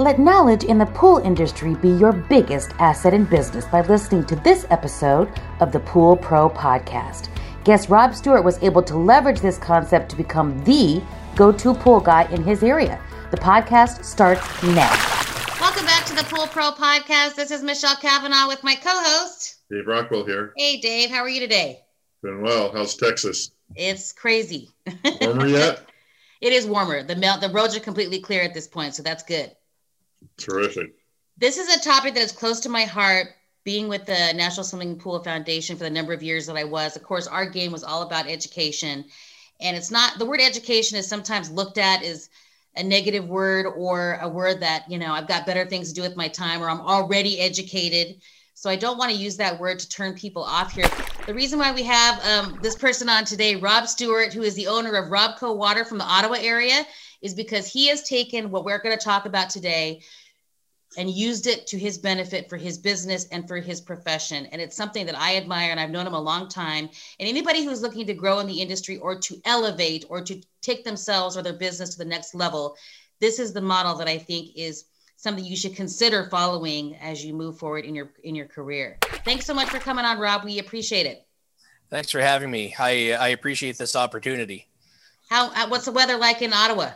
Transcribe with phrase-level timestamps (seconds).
[0.00, 4.36] Let knowledge in the pool industry be your biggest asset in business by listening to
[4.36, 5.30] this episode
[5.60, 7.28] of the Pool Pro Podcast.
[7.64, 11.02] Guest Rob Stewart was able to leverage this concept to become the
[11.36, 12.98] go to pool guy in his area.
[13.30, 14.88] The podcast starts now.
[15.60, 17.34] Welcome back to the Pool Pro Podcast.
[17.34, 20.54] This is Michelle Kavanaugh with my co host, Dave Rockwell here.
[20.56, 21.82] Hey, Dave, how are you today?
[22.24, 22.72] Doing well.
[22.72, 23.50] How's Texas?
[23.76, 24.70] It's crazy.
[25.20, 25.86] Warmer yet?
[26.40, 27.02] it is warmer.
[27.02, 29.52] The, mel- the roads are completely clear at this point, so that's good.
[30.36, 30.94] Terrific.
[31.36, 33.28] This is a topic that is close to my heart.
[33.62, 36.96] Being with the National Swimming Pool Foundation for the number of years that I was,
[36.96, 39.04] of course, our game was all about education.
[39.60, 42.30] And it's not the word education is sometimes looked at as
[42.76, 46.02] a negative word or a word that, you know, I've got better things to do
[46.02, 48.22] with my time or I'm already educated.
[48.54, 50.88] So I don't want to use that word to turn people off here.
[51.26, 54.66] The reason why we have um, this person on today, Rob Stewart, who is the
[54.66, 56.86] owner of Robco Water from the Ottawa area,
[57.22, 60.00] is because he has taken what we're going to talk about today
[60.96, 64.46] and used it to his benefit for his business and for his profession.
[64.46, 66.88] And it's something that I admire and I've known him a long time.
[67.20, 70.84] And anybody who's looking to grow in the industry or to elevate or to take
[70.84, 72.76] themselves or their business to the next level,
[73.20, 74.86] this is the model that I think is
[75.16, 78.96] something you should consider following as you move forward in your in your career.
[79.24, 80.44] Thanks so much for coming on, Rob.
[80.44, 81.26] We appreciate it.
[81.90, 82.74] Thanks for having me.
[82.78, 84.66] I I appreciate this opportunity.
[85.28, 86.92] How uh, what's the weather like in Ottawa?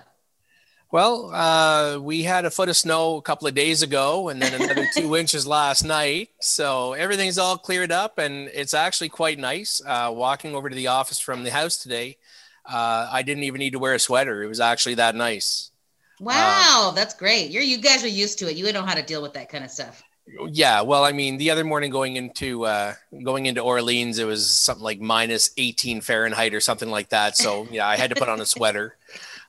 [0.94, 4.54] Well, uh, we had a foot of snow a couple of days ago, and then
[4.62, 6.30] another two inches last night.
[6.40, 9.82] So everything's all cleared up, and it's actually quite nice.
[9.84, 12.16] Uh, walking over to the office from the house today,
[12.64, 14.44] uh, I didn't even need to wear a sweater.
[14.44, 15.72] It was actually that nice.
[16.20, 17.50] Wow, that's great.
[17.50, 18.54] You're you guys are used to it.
[18.54, 20.04] You know how to deal with that kind of stuff.
[20.52, 24.48] Yeah, well, I mean, the other morning going into uh, going into Orleans, it was
[24.48, 27.36] something like minus 18 Fahrenheit or something like that.
[27.36, 28.96] So yeah, I had to put on a sweater.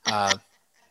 [0.08, 0.32] Uh,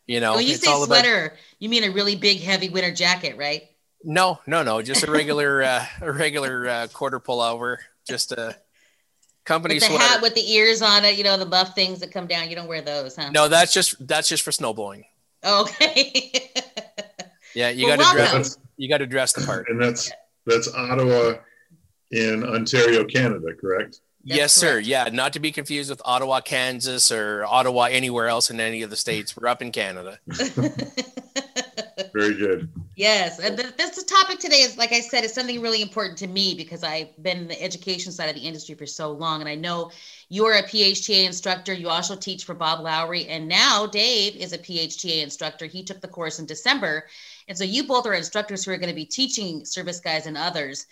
[0.08, 1.38] you know, when you say sweater, about...
[1.60, 3.64] you mean a really big, heavy winter jacket, right?
[4.04, 7.78] No, no, no, just a regular, uh, a regular uh, quarter pullover,
[8.08, 8.56] just a
[9.46, 10.04] company with the sweater.
[10.04, 11.18] hat with the ears on it.
[11.18, 12.50] You know, the buff things that come down.
[12.50, 13.32] You don't wear those, huh?
[13.32, 15.06] No, that's just that's just for snowblowing.
[15.44, 16.32] Okay.
[17.56, 18.58] yeah, you well, got to dress.
[18.78, 19.70] You got to dress the part.
[19.70, 20.12] And that's
[20.46, 21.36] that's Ottawa
[22.12, 24.02] in Ontario, Canada, correct?
[24.26, 24.74] That's yes, correct.
[24.74, 24.80] sir.
[24.80, 28.90] Yeah, not to be confused with Ottawa, Kansas, or Ottawa anywhere else in any of
[28.90, 29.38] the states.
[29.38, 30.18] We're up in Canada.
[32.12, 32.68] Very good.
[32.96, 36.28] Yes, and this the topic today is, like I said, is something really important to
[36.28, 39.50] me because I've been in the education side of the industry for so long, and
[39.50, 39.92] I know
[40.30, 41.74] you're a PHTA instructor.
[41.74, 45.68] You also teach for Bob Lowry, and now Dave is a PHTA instructor.
[45.68, 47.06] He took the course in December,
[47.48, 50.38] and so you both are instructors who are going to be teaching service guys and
[50.38, 50.88] others.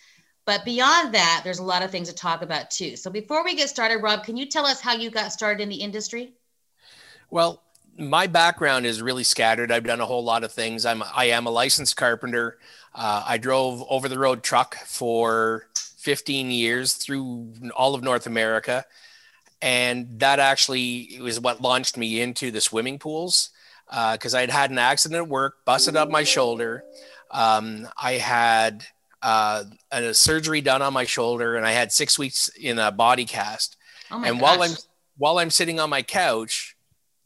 [0.46, 2.96] But beyond that, there's a lot of things to talk about too.
[2.98, 5.70] So before we get started, Rob, can you tell us how you got started in
[5.70, 6.34] the industry?
[7.30, 7.64] Well,
[7.98, 9.72] my background is really scattered.
[9.72, 10.86] I've done a whole lot of things.
[10.86, 12.58] I'm I am a licensed carpenter.
[12.94, 18.86] Uh, I drove over the road truck for 15 years through all of North America,
[19.62, 23.52] and that actually was what launched me into the swimming pools
[23.88, 26.84] because uh, I'd had an accident at work, busted up my shoulder.
[27.32, 28.86] Um, I had
[29.23, 33.25] uh, a surgery done on my shoulder, and I had six weeks in a body
[33.25, 33.78] cast.
[34.11, 34.41] Oh and gosh.
[34.41, 34.75] while I'm
[35.17, 36.75] while I'm sitting on my couch,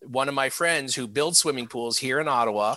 [0.02, 2.76] one of my friends who builds swimming pools here in Ottawa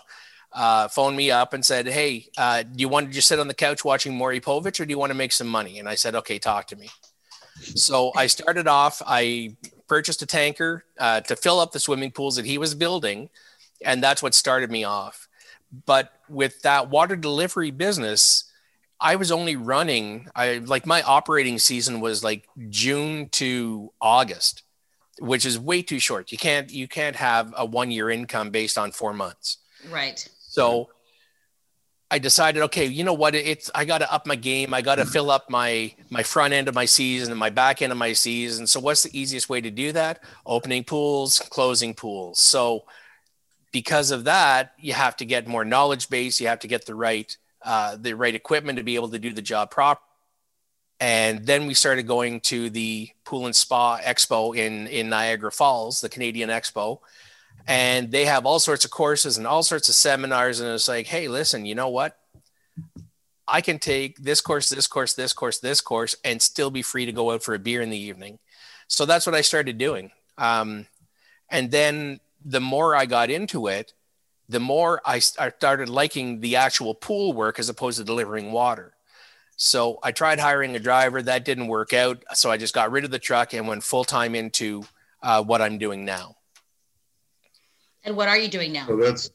[0.53, 3.49] uh, phoned me up and said, "Hey, uh, do you want to just sit on
[3.49, 5.95] the couch watching Maury Povich, or do you want to make some money?" And I
[5.95, 6.89] said, "Okay, talk to me."
[7.61, 9.03] So I started off.
[9.07, 9.57] I
[9.87, 13.29] purchased a tanker uh, to fill up the swimming pools that he was building,
[13.85, 15.29] and that's what started me off.
[15.87, 18.50] But with that water delivery business,
[19.01, 24.63] I was only running I like my operating season was like June to August,
[25.19, 26.33] which is way too short.
[26.33, 29.59] You can't you can't have a one year income based on 4 months.
[29.89, 30.29] Right.
[30.39, 30.91] So
[32.13, 33.37] I decided, okay, you know what?
[33.37, 34.75] It's I got to up my game.
[34.75, 37.83] I got to fill up my my front end of my season and my back
[37.83, 38.67] end of my season.
[38.67, 40.23] So what's the easiest way to do that?
[40.45, 42.41] Opening pools, closing pools.
[42.41, 42.85] So
[43.71, 46.41] because of that, you have to get more knowledge base.
[46.41, 49.33] You have to get the right uh, the right equipment to be able to do
[49.33, 50.07] the job properly.
[51.01, 56.03] And then we started going to the Pool and Spa Expo in, in Niagara Falls,
[56.03, 56.99] the Canadian Expo.
[57.67, 60.61] And they have all sorts of courses and all sorts of seminars.
[60.61, 62.19] And it's like, hey, listen, you know what?
[63.49, 67.07] I can take this course, this course, this course, this course, and still be free
[67.07, 68.39] to go out for a beer in the evening.
[68.87, 70.11] So that's what I started doing.
[70.37, 70.87] Um,
[71.49, 73.93] and then the more I got into it,
[74.51, 78.95] the more I started liking the actual pool work as opposed to delivering water.
[79.57, 81.23] So I tried hiring a driver.
[81.23, 82.25] That didn't work out.
[82.35, 84.85] So I just got rid of the truck and went full time into
[85.23, 86.37] uh, what I'm doing now.
[88.03, 88.87] And what are you doing now?
[88.87, 89.31] So that's.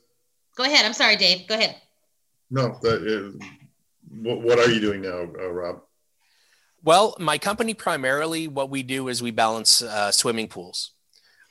[0.57, 0.85] Go ahead.
[0.85, 1.47] I'm sorry, Dave.
[1.47, 1.75] Go ahead.
[2.49, 3.35] No, that is,
[4.09, 5.81] what, what are you doing now, uh, Rob?
[6.83, 10.91] Well, my company primarily, what we do is we balance uh, swimming pools.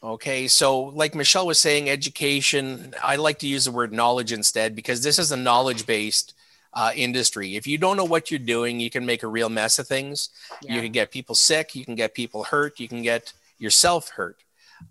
[0.05, 4.77] Okay, so like Michelle was saying, education, I like to use the word knowledge instead
[4.77, 6.35] because this is a knowledge based
[6.75, 7.57] uh, industry.
[7.57, 10.29] If you don't know what you're doing, you can make a real mess of things.
[10.61, 10.75] Yeah.
[10.75, 14.37] You can get people sick, you can get people hurt, you can get yourself hurt.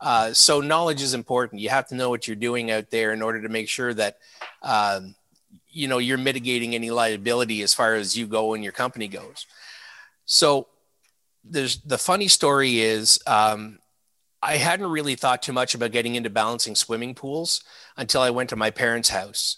[0.01, 1.61] Uh, so, knowledge is important.
[1.61, 4.17] You have to know what you're doing out there in order to make sure that.
[4.63, 5.15] Um,
[5.75, 9.47] you know you're mitigating any liability as far as you go and your company goes
[10.25, 10.67] so
[11.43, 13.79] there's the funny story is um,
[14.43, 17.63] i hadn't really thought too much about getting into balancing swimming pools
[17.97, 19.57] until i went to my parents house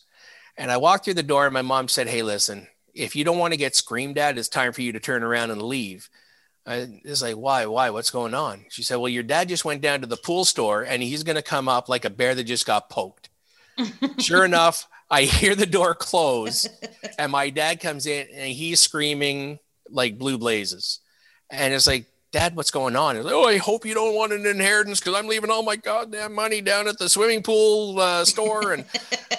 [0.57, 3.39] and i walked through the door and my mom said hey listen if you don't
[3.39, 6.09] want to get screamed at it's time for you to turn around and leave
[6.67, 8.65] I was like, why, why, what's going on?
[8.69, 11.35] She said, well, your dad just went down to the pool store and he's going
[11.35, 13.29] to come up like a bear that just got poked.
[14.19, 16.67] sure enough, I hear the door close
[17.19, 19.59] and my dad comes in and he's screaming
[19.89, 20.99] like blue blazes.
[21.51, 23.15] And it's like, Dad, what's going on?
[23.23, 26.33] Like, oh, I hope you don't want an inheritance because I'm leaving all my goddamn
[26.33, 28.73] money down at the swimming pool uh, store.
[28.73, 28.83] And,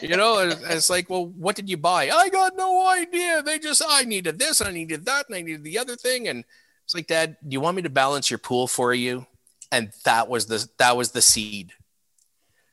[0.00, 2.08] you know, and it's like, well, what did you buy?
[2.08, 3.42] I got no idea.
[3.42, 6.26] They just, I needed this and I needed that and I needed the other thing.
[6.26, 6.42] And
[6.86, 9.26] it's like, Dad, do you want me to balance your pool for you?
[9.70, 11.74] And that was the, that was the seed.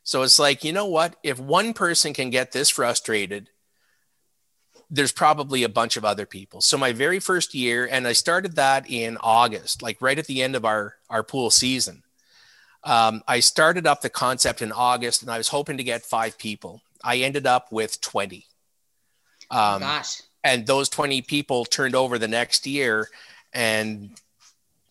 [0.05, 1.17] So it's like, you know what?
[1.23, 3.49] If one person can get this frustrated,
[4.89, 6.61] there's probably a bunch of other people.
[6.61, 10.41] So my very first year, and I started that in August, like right at the
[10.43, 12.03] end of our our pool season.
[12.83, 16.37] Um, I started up the concept in August, and I was hoping to get five
[16.37, 16.81] people.
[17.03, 18.45] I ended up with twenty.
[19.51, 20.21] Um, Gosh.
[20.43, 23.09] and those 20 people turned over the next year
[23.53, 24.09] and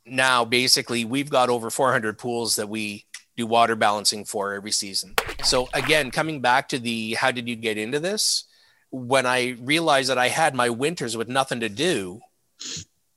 [0.06, 3.04] now basically we've got over 400 pools that we
[3.36, 7.56] do water balancing for every season so again coming back to the how did you
[7.56, 8.44] get into this
[8.92, 12.20] when i realized that i had my winters with nothing to do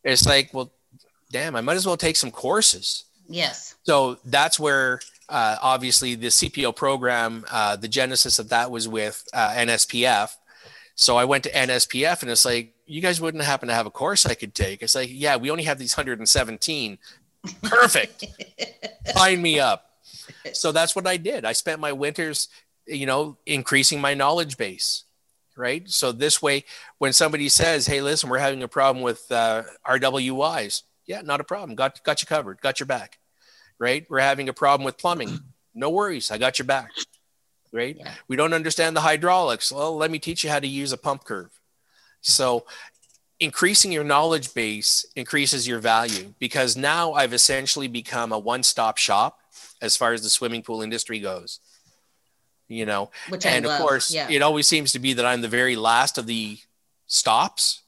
[0.03, 0.71] it's like well
[1.31, 3.75] damn i might as well take some courses Yes.
[3.83, 9.25] so that's where uh, obviously the CPO program, uh, the genesis of that was with
[9.33, 10.29] uh, NSPF.
[10.93, 13.89] So I went to NSPF and it's like, you guys wouldn't happen to have a
[13.89, 14.83] course I could take.
[14.83, 16.99] It's like, yeah, we only have these 117.
[17.63, 18.25] Perfect.
[19.15, 19.89] Sign me up.
[20.53, 21.43] So that's what I did.
[21.43, 22.47] I spent my winters,
[22.85, 25.04] you know, increasing my knowledge base.
[25.57, 25.89] Right.
[25.89, 26.65] So this way,
[26.97, 31.45] when somebody says, hey, listen, we're having a problem with uh, RWIs, yeah, not a
[31.45, 31.75] problem.
[31.75, 32.59] Got, got you covered.
[32.59, 33.19] Got your back.
[33.79, 34.05] Right.
[34.09, 35.39] We're having a problem with plumbing.
[35.77, 36.31] No worries.
[36.31, 36.91] I got your back.
[37.73, 37.97] Right.
[37.99, 38.13] Yeah.
[38.29, 39.73] We don't understand the hydraulics.
[39.73, 41.51] Well, let me teach you how to use a pump curve.
[42.21, 42.65] So
[43.39, 49.41] increasing your knowledge base increases your value because now I've essentially become a one-stop shop
[49.81, 51.59] as far as the swimming pool industry goes.
[52.67, 54.27] You know, Which I and of course, yeah.
[54.29, 56.57] it always seems to be that I'm the very last of the
[57.05, 57.81] stops.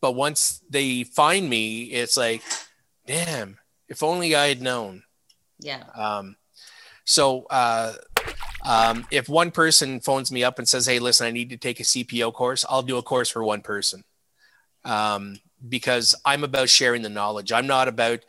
[0.00, 2.42] But once they find me, it's like,
[3.06, 3.58] damn,
[3.88, 5.04] if only I had known.
[5.58, 5.84] yeah.
[5.94, 6.36] Um,
[7.04, 7.94] so uh,
[8.64, 11.80] um, if one person phones me up and says, "Hey, listen, I need to take
[11.80, 14.04] a CPO course," I'll do a course for one person
[14.84, 17.52] um, because I'm about sharing the knowledge.
[17.52, 18.20] I'm not about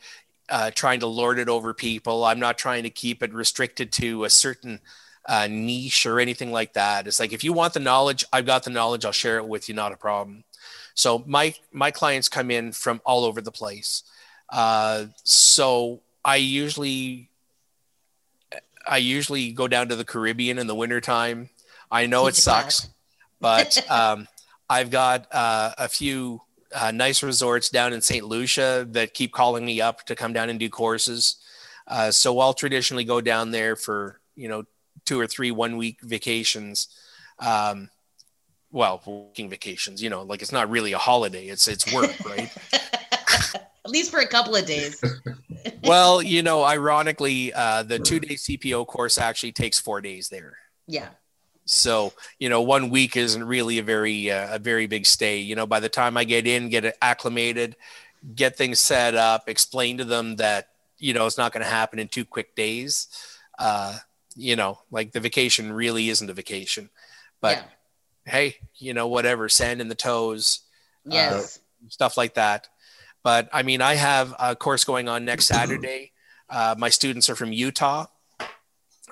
[0.48, 2.24] uh, trying to lord it over people.
[2.24, 4.80] I'm not trying to keep it restricted to a certain
[5.26, 7.06] uh, niche or anything like that.
[7.06, 9.04] It's like if you want the knowledge, I've got the knowledge.
[9.04, 9.74] I'll share it with you.
[9.74, 10.44] Not a problem.
[10.94, 14.02] So my my clients come in from all over the place.
[14.48, 17.30] Uh, so I usually
[18.86, 21.48] I usually go down to the Caribbean in the wintertime.
[21.90, 22.74] I know it Teach a class.
[22.76, 22.90] sucks,
[23.40, 24.28] but um,
[24.68, 26.42] I've got uh, a few
[26.74, 28.24] uh, nice resorts down in St.
[28.24, 31.36] Lucia that keep calling me up to come down and do courses.
[31.86, 34.64] Uh, so I'll traditionally go down there for you know
[35.04, 36.88] two or three one week vacations.
[37.38, 37.90] Um,
[38.70, 42.50] well, working vacations, you know, like it's not really a holiday; it's it's work, right?
[43.84, 45.02] At least for a couple of days.
[45.84, 50.56] well, you know, ironically, uh, the two day CPO course actually takes four days there.
[50.86, 51.08] Yeah.
[51.64, 55.38] So, you know, one week isn't really a very, uh, a very big stay.
[55.38, 57.76] You know, by the time I get in, get it acclimated,
[58.34, 60.68] get things set up, explain to them that,
[60.98, 63.08] you know, it's not going to happen in two quick days.
[63.58, 63.98] Uh,
[64.36, 66.90] you know, like the vacation really isn't a vacation,
[67.40, 67.62] but yeah.
[68.32, 70.60] hey, you know, whatever, sand in the toes,
[71.04, 71.58] Yes.
[71.88, 72.68] stuff like that.
[73.22, 76.12] But I mean, I have a course going on next Saturday.
[76.50, 78.06] Uh, my students are from Utah.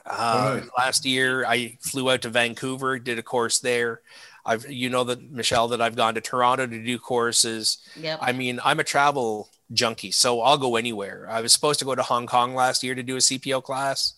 [0.06, 0.70] Uh, Right.
[0.78, 4.00] Last year, I flew out to Vancouver, did a course there.
[4.44, 7.78] I've, you know, that Michelle, that I've gone to Toronto to do courses.
[7.96, 8.18] yep.
[8.22, 11.26] I mean, I'm a travel junkie, so I'll go anywhere.
[11.30, 14.14] I was supposed to go to Hong Kong last year to do a CPO class,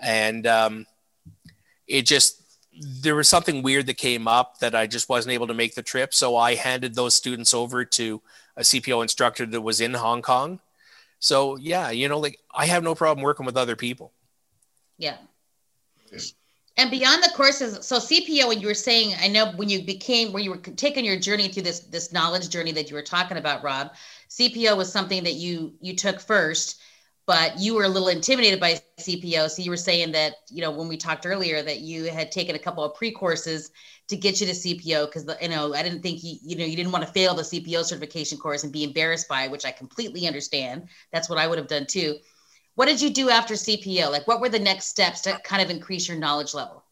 [0.00, 0.86] and um,
[1.86, 2.40] it just
[3.02, 5.82] there was something weird that came up that I just wasn't able to make the
[5.82, 6.14] trip.
[6.14, 8.22] So I handed those students over to
[8.56, 10.60] a CPO instructor that was in Hong Kong.
[11.18, 14.12] So yeah, you know, like I have no problem working with other people.
[14.98, 15.16] Yeah.
[16.76, 20.32] And beyond the courses, so CPO, when you were saying, I know when you became,
[20.32, 23.36] when you were taking your journey through this this knowledge journey that you were talking
[23.36, 23.92] about, Rob,
[24.30, 26.80] CPO was something that you you took first,
[27.30, 29.48] but you were a little intimidated by CPO.
[29.50, 32.56] So you were saying that, you know, when we talked earlier, that you had taken
[32.56, 33.70] a couple of pre courses
[34.08, 36.74] to get you to CPO because you know I didn't think you you know you
[36.74, 40.26] didn't want to fail the CPO certification course and be embarrassed by which I completely
[40.26, 40.88] understand.
[41.12, 42.16] That's what I would have done too.
[42.74, 44.10] What did you do after CPO?
[44.10, 46.82] Like, what were the next steps to kind of increase your knowledge level?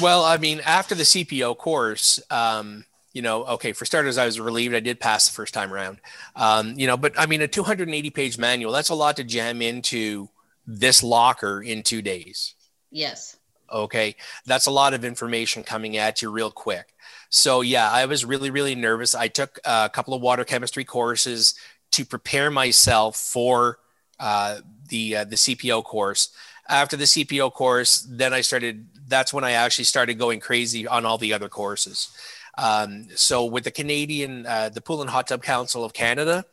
[0.00, 4.40] Well, I mean, after the CPO course, um, you know, okay, for starters, I was
[4.40, 5.98] relieved I did pass the first time around.
[6.34, 9.60] Um, you know, but I mean, a 280 page manual, that's a lot to jam
[9.62, 10.28] into
[10.66, 12.54] this locker in two days.
[12.90, 13.36] Yes.
[13.70, 14.16] Okay.
[14.46, 16.94] That's a lot of information coming at you real quick.
[17.30, 19.14] So, yeah, I was really, really nervous.
[19.14, 21.54] I took a couple of water chemistry courses
[21.92, 23.78] to prepare myself for
[24.20, 26.30] uh, the uh, the CPO course.
[26.68, 28.86] After the CPO course, then I started.
[29.08, 32.10] That's when I actually started going crazy on all the other courses.
[32.58, 36.44] Um, so with the Canadian, uh, the Pool and Hot Tub Council of Canada,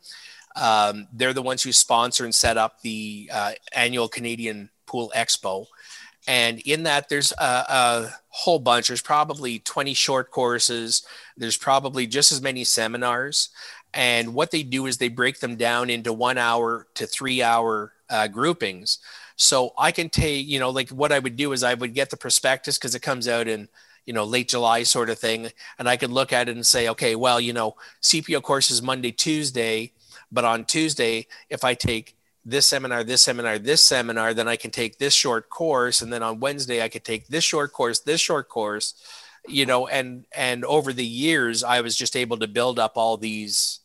[0.56, 5.68] um, they're the ones who sponsor and set up the uh, annual Canadian Pool Expo.
[6.28, 8.88] And in that, there's a, a, whole bunch.
[8.88, 11.04] There's probably 20 short courses.
[11.36, 13.50] There's probably just as many seminars.
[13.94, 17.94] And what they do is they break them down into one hour to three hour
[18.10, 19.00] uh, groupings.
[19.36, 22.10] So I can take, you know, like what I would do is I would get
[22.10, 23.68] the prospectus because it comes out in,
[24.10, 25.52] you know, late July sort of thing.
[25.78, 28.82] And I could look at it and say, okay, well, you know, CPO course is
[28.82, 29.92] Monday, Tuesday.
[30.32, 34.72] But on Tuesday, if I take this seminar, this seminar, this seminar, then I can
[34.72, 36.02] take this short course.
[36.02, 38.96] And then on Wednesday, I could take this short course, this short course
[39.48, 43.16] you know and and over the years i was just able to build up all
[43.16, 43.80] these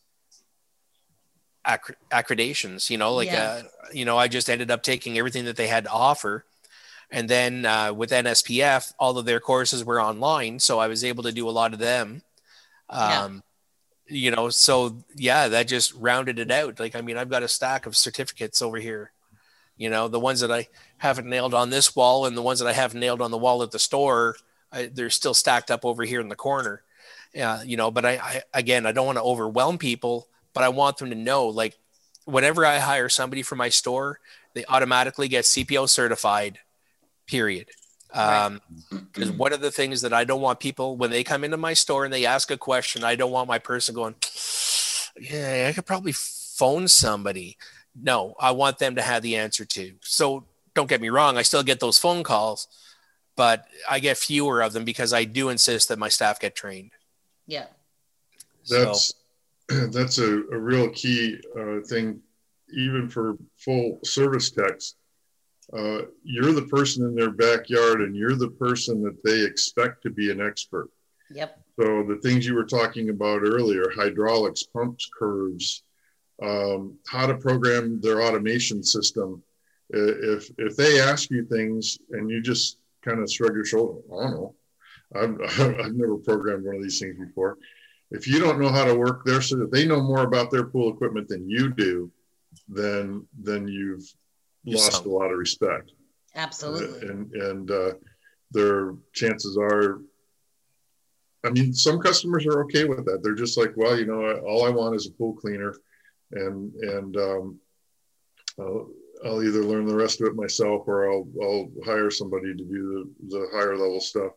[1.65, 3.63] accreditations you know like yeah.
[3.63, 6.45] uh, you know i just ended up taking everything that they had to offer
[7.15, 11.23] and then uh, with nspf all of their courses were online so i was able
[11.23, 12.23] to do a lot of them
[12.91, 13.43] um,
[14.09, 14.17] yeah.
[14.17, 17.49] you know so yeah that just rounded it out like i mean i've got a
[17.49, 19.13] stack of certificates over here
[19.77, 20.69] you know the ones that i
[20.99, 23.63] haven't nailed on this wall and the ones that i have nailed on the wall
[23.63, 24.37] at the store
[24.75, 26.83] I, they're still stacked up over here in the corner.
[27.33, 30.69] Yeah, you know, but I, I again, I don't want to overwhelm people, but I
[30.69, 31.79] want them to know, like,
[32.25, 34.21] whenever I hire somebody for my store,
[34.55, 36.59] they automatically get CPO certified.
[37.27, 37.69] Period.
[38.13, 41.57] Um, because one of the things that I don't want people when they come into
[41.57, 44.15] my store and they ask a question, I don't want my person going,
[45.19, 47.57] "Yeah, I could probably phone somebody."
[48.01, 49.95] No, I want them to have the answer to.
[50.01, 52.69] So don't get me wrong, I still get those phone calls,
[53.37, 56.91] but I get fewer of them because I do insist that my staff get trained.
[57.47, 57.67] Yeah.
[58.69, 59.15] That's
[59.71, 59.87] so.
[59.89, 62.21] that's a, a real key uh, thing,
[62.73, 64.95] even for full service techs.
[65.73, 70.11] Uh, you're the person in their backyard, and you're the person that they expect to
[70.11, 70.91] be an expert.
[71.31, 71.59] Yep.
[71.81, 75.83] So the things you were talking about earlier, hydraulics, pumps, curves,
[76.43, 79.43] um, how to program their automation system.
[79.91, 84.01] If if they ask you things and you just kind of shrug your shoulder.
[84.13, 84.55] I don't know.
[85.15, 87.59] I've, I've never programmed one of these things before.
[88.11, 90.93] If you don't know how to work their so they know more about their pool
[90.93, 92.11] equipment than you do,
[92.69, 94.05] then then you've
[94.67, 95.93] lost a lot of respect.
[96.35, 97.09] Absolutely.
[97.09, 97.93] Uh, and and uh,
[98.51, 100.01] their chances are.
[101.45, 103.23] I mean, some customers are okay with that.
[103.23, 105.75] They're just like, well, you know, all I want is a pool cleaner,
[106.33, 107.61] and and um,
[108.59, 108.85] uh,
[109.25, 113.13] I'll either learn the rest of it myself or I'll, I'll hire somebody to do
[113.29, 114.33] the, the higher level stuff.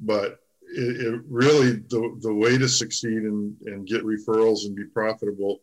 [0.00, 4.84] But it, it really, the, the way to succeed and, and get referrals and be
[4.84, 5.60] profitable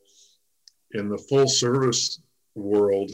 [0.91, 2.21] in the full service
[2.55, 3.11] world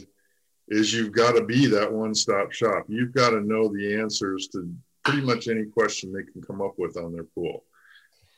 [0.68, 2.84] is you've got to be that one stop shop.
[2.88, 4.72] You've got to know the answers to
[5.04, 7.64] pretty much any question they can come up with on their pool.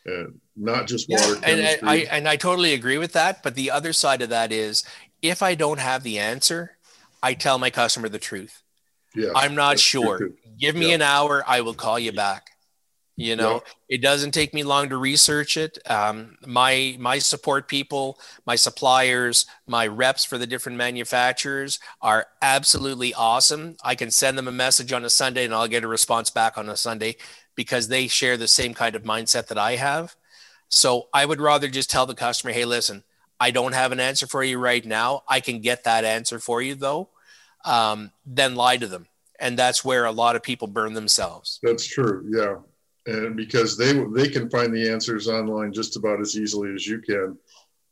[0.07, 3.43] And not just water yeah, and I, and I totally agree with that.
[3.43, 4.83] But the other side of that is
[5.21, 6.77] if I don't have the answer,
[7.23, 8.63] I tell my customer the truth.
[9.15, 10.31] Yeah, I'm not sure.
[10.59, 10.95] Give me yeah.
[10.95, 11.45] an hour.
[11.47, 12.51] I will call you back.
[13.21, 13.97] You know, yeah.
[13.97, 15.79] it doesn't take me long to research it.
[15.91, 23.13] Um, my my support people, my suppliers, my reps for the different manufacturers are absolutely
[23.13, 23.77] awesome.
[23.85, 26.57] I can send them a message on a Sunday and I'll get a response back
[26.57, 27.17] on a Sunday
[27.55, 30.17] because they share the same kind of mindset that I have.
[30.71, 33.05] So I would rather just tell the customer, "Hey, listen,
[33.39, 35.25] I don't have an answer for you right now.
[35.29, 37.11] I can get that answer for you though.
[37.67, 39.09] Um, then lie to them
[39.41, 41.59] and that's where a lot of people burn themselves.
[41.63, 42.25] That's true.
[42.31, 42.57] Yeah.
[43.11, 47.01] And because they they can find the answers online just about as easily as you
[47.01, 47.37] can,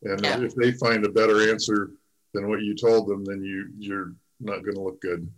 [0.03, 0.41] and uh, Yeah.
[0.43, 1.91] if they find a better answer
[2.35, 5.29] than what you told them, then you you're not going to look good.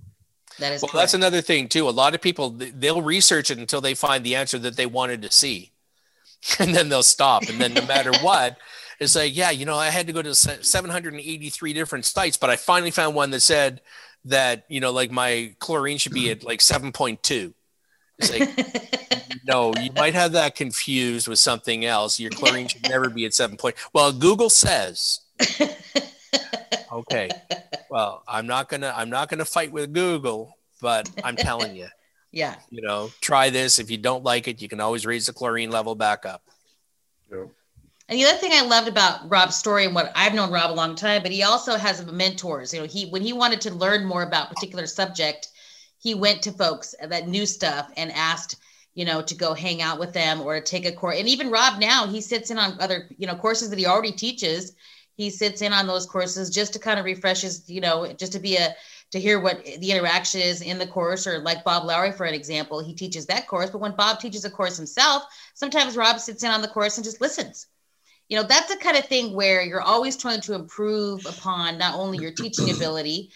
[0.59, 1.03] That is Well, correct.
[1.03, 1.89] that's another thing too.
[1.89, 5.23] A lot of people they'll research it until they find the answer that they wanted
[5.23, 5.73] to see,
[6.59, 7.49] and then they'll stop.
[7.49, 8.59] And then no matter what,
[8.99, 12.57] it's like, yeah, you know, I had to go to 783 different sites, but I
[12.57, 13.81] finally found one that said
[14.27, 17.55] that you know, like my chlorine should be at like 7.2.
[18.21, 22.21] It's like, no, you might have that confused with something else.
[22.21, 23.77] Your chlorine should never be at seven point.
[23.93, 25.21] Well, Google says.
[26.93, 27.31] Okay.
[27.89, 31.89] Well, I'm not gonna I'm not gonna fight with Google, but I'm telling you,
[32.33, 32.57] yeah.
[32.71, 33.79] you know, try this.
[33.79, 36.43] If you don't like it, you can always raise the chlorine level back up.
[37.31, 37.50] You know?
[38.09, 40.75] And the other thing I loved about Rob's story and what I've known Rob a
[40.75, 42.75] long time, but he also has mentors.
[42.75, 45.49] You know, he when he wanted to learn more about a particular subject,
[46.00, 48.57] he went to folks that knew stuff and asked,
[48.95, 51.19] you know, to go hang out with them or take a course.
[51.19, 54.12] And even Rob now, he sits in on other, you know, courses that he already
[54.12, 54.73] teaches.
[55.14, 58.33] He sits in on those courses just to kind of refresh his, you know, just
[58.33, 58.75] to be a
[59.11, 62.35] to hear what the interaction is in the course, or like Bob Lowry, for an
[62.35, 63.69] example, he teaches that course.
[63.69, 67.04] But when Bob teaches a course himself, sometimes Rob sits in on the course and
[67.04, 67.66] just listens
[68.30, 71.97] you know that's the kind of thing where you're always trying to improve upon not
[71.97, 73.30] only your teaching ability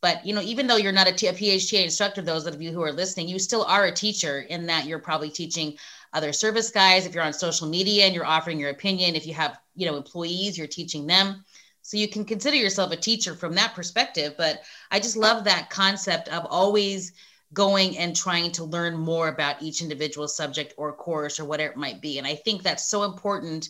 [0.00, 2.72] but you know even though you're not a, T- a PHTA instructor those of you
[2.72, 5.76] who are listening you still are a teacher in that you're probably teaching
[6.12, 7.06] other service guys.
[7.06, 9.96] If you're on social media and you're offering your opinion if you have you know
[9.96, 11.44] employees you're teaching them.
[11.82, 14.34] So you can consider yourself a teacher from that perspective.
[14.36, 17.12] But i just love that concept of always
[17.52, 21.78] going and trying to learn more about each individual subject or course or whatever it
[21.78, 22.18] might be.
[22.18, 23.68] And i think that's so important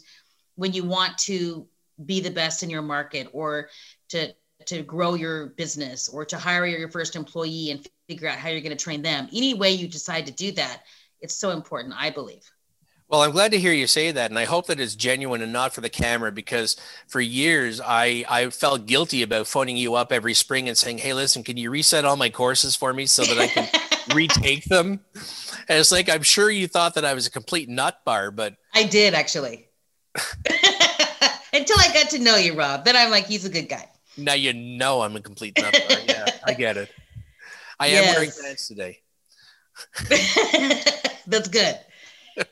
[0.57, 1.67] when you want to
[2.05, 3.69] be the best in your market or
[4.09, 4.35] to
[4.67, 8.61] to grow your business or to hire your first employee and figure out how you're
[8.61, 10.83] going to train them any way you decide to do that
[11.21, 12.51] it's so important i believe
[13.09, 15.53] Well, I'm glad to hear you say that, and I hope that it's genuine and
[15.53, 16.31] not for the camera.
[16.31, 16.77] Because
[17.09, 21.13] for years, I I felt guilty about phoning you up every spring and saying, "Hey,
[21.13, 23.67] listen, can you reset all my courses for me so that I can
[24.15, 25.01] retake them?"
[25.69, 28.55] And it's like I'm sure you thought that I was a complete nut bar, but
[28.75, 29.69] i did actually
[31.53, 34.35] until i got to know you rob then i'm like he's a good guy now
[34.35, 35.59] you know I'm a complete.
[36.07, 36.91] Yeah, I get it.
[37.79, 39.01] I am wearing pants today.
[41.27, 41.79] that's good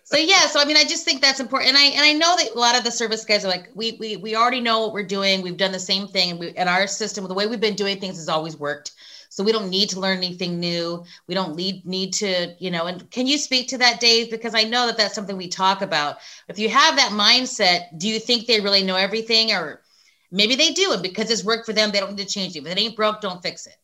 [0.04, 2.36] so yeah so i mean i just think that's important and i and i know
[2.36, 4.92] that a lot of the service guys are like we we, we already know what
[4.92, 7.60] we're doing we've done the same thing and, we, and our system the way we've
[7.60, 8.92] been doing things has always worked
[9.28, 12.86] so we don't need to learn anything new we don't need need to you know
[12.86, 15.82] and can you speak to that dave because i know that that's something we talk
[15.82, 16.16] about
[16.48, 19.82] if you have that mindset do you think they really know everything or
[20.30, 22.60] maybe they do and because it's worked for them they don't need to change it
[22.60, 23.76] if it ain't broke don't fix it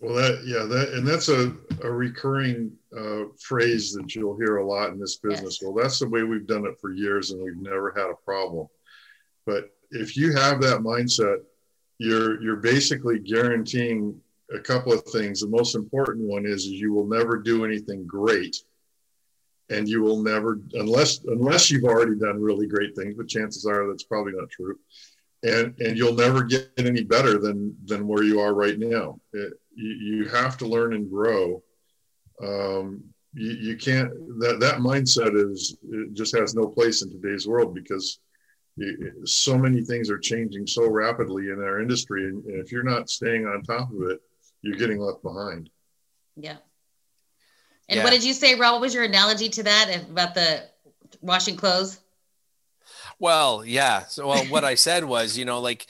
[0.00, 4.66] Well, that yeah, that and that's a, a recurring uh, phrase that you'll hear a
[4.66, 5.60] lot in this business.
[5.60, 5.62] Yes.
[5.62, 8.66] Well, that's the way we've done it for years, and we've never had a problem.
[9.46, 11.38] But if you have that mindset,
[11.98, 14.20] you're you're basically guaranteeing
[14.52, 15.40] a couple of things.
[15.40, 18.56] The most important one is, is you will never do anything great,
[19.70, 23.14] and you will never unless unless you've already done really great things.
[23.16, 24.76] But chances are that's probably not true
[25.42, 29.18] and and you'll never get any better than than where you are right now.
[29.32, 31.62] It, you, you have to learn and grow.
[32.42, 33.02] Um,
[33.34, 37.74] you, you can't that that mindset is it just has no place in today's world
[37.74, 38.18] because
[38.76, 42.82] it, so many things are changing so rapidly in our industry, and, and if you're
[42.82, 44.20] not staying on top of it,
[44.62, 45.68] you're getting left behind.
[46.36, 46.56] Yeah.
[47.88, 48.04] And Yeah.
[48.04, 48.72] what did you say, Rob?
[48.72, 50.62] What was your analogy to that about the
[51.20, 51.98] washing clothes?
[53.22, 54.06] Well, yeah.
[54.06, 55.86] So, well, what I said was, you know, like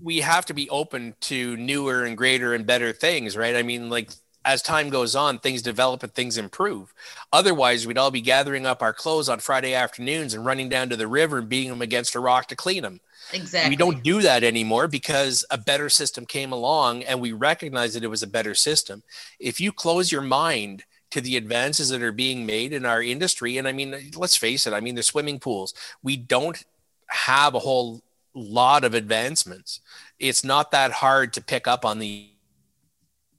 [0.00, 3.56] we have to be open to newer and greater and better things, right?
[3.56, 4.12] I mean, like
[4.44, 6.94] as time goes on, things develop and things improve.
[7.32, 10.96] Otherwise, we'd all be gathering up our clothes on Friday afternoons and running down to
[10.96, 13.00] the river and beating them against a rock to clean them.
[13.32, 13.70] Exactly.
[13.70, 18.04] We don't do that anymore because a better system came along and we recognized that
[18.04, 19.02] it was a better system.
[19.40, 23.58] If you close your mind to the advances that are being made in our industry,
[23.58, 26.62] and I mean, let's face it, I mean, the swimming pools, we don't
[27.08, 28.02] have a whole
[28.34, 29.80] lot of advancements.
[30.18, 32.28] It's not that hard to pick up on the,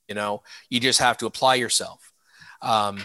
[0.08, 2.12] you know, you just have to apply yourself.
[2.62, 3.00] Um,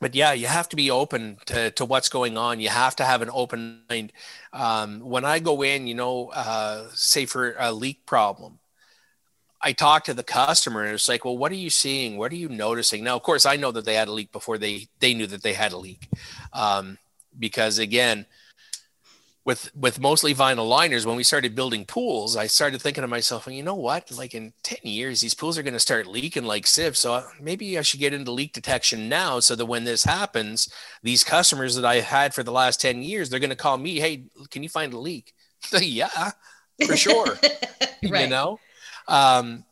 [0.00, 2.60] but yeah, you have to be open to, to what's going on.
[2.60, 4.12] You have to have an open mind.
[4.52, 8.58] Um, when I go in, you know, uh, say for a leak problem,
[9.64, 12.18] I talked to the customer and it's like, well, what are you seeing?
[12.18, 13.02] What are you noticing?
[13.02, 15.42] Now, of course, I know that they had a leak before they they knew that
[15.42, 16.06] they had a leak,
[16.52, 16.98] um,
[17.38, 18.26] because again,
[19.44, 23.46] with with mostly vinyl liners when we started building pools i started thinking to myself
[23.46, 26.44] well, you know what like in 10 years these pools are going to start leaking
[26.44, 30.04] like sieves so maybe i should get into leak detection now so that when this
[30.04, 30.72] happens
[31.02, 34.00] these customers that i had for the last 10 years they're going to call me
[34.00, 35.34] hey can you find a leak
[35.80, 36.30] yeah
[36.86, 37.38] for sure
[38.08, 38.24] right.
[38.24, 38.58] you know
[39.08, 39.64] um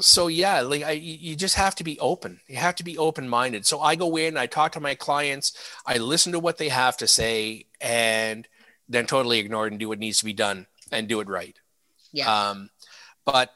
[0.00, 2.40] so yeah like I, you just have to be open.
[2.46, 5.52] You have to be open minded so i go in i talk to my clients
[5.86, 8.46] i listen to what they have to say and
[8.88, 11.58] then totally ignore it and do what needs to be done and do it right.
[12.12, 12.50] Yeah.
[12.50, 12.70] Um
[13.24, 13.50] but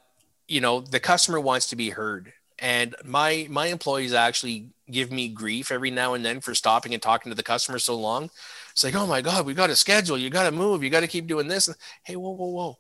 [0.49, 2.33] you know the customer wants to be heard.
[2.59, 7.03] And my my employees actually give me grief every now and then for stopping and
[7.03, 8.31] talking to the customer so long.
[8.73, 10.19] It's like oh my god we got to schedule.
[10.19, 10.85] You got to move.
[10.85, 11.69] You got to keep doing this.
[12.03, 12.79] Hey whoa whoa whoa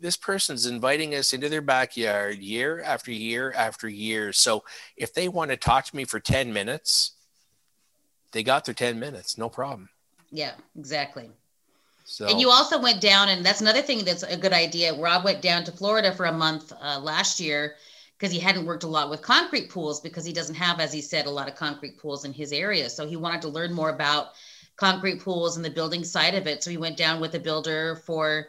[0.00, 4.32] this person's inviting us into their backyard year after year after year.
[4.32, 4.64] So
[4.96, 7.12] if they want to talk to me for 10 minutes,
[8.32, 9.88] they got their 10 minutes, no problem.
[10.30, 11.30] Yeah, exactly.
[12.04, 14.94] So, and you also went down, and that's another thing that's a good idea.
[14.94, 17.74] Rob went down to Florida for a month uh, last year
[18.16, 21.00] because he hadn't worked a lot with concrete pools because he doesn't have, as he
[21.00, 22.88] said, a lot of concrete pools in his area.
[22.88, 24.32] So he wanted to learn more about
[24.76, 26.62] concrete pools and the building side of it.
[26.62, 28.48] So he went down with a builder for